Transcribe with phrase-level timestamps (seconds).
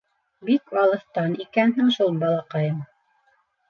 [0.47, 2.85] Бик алыҫтан икәнһең шул, балаҡайым.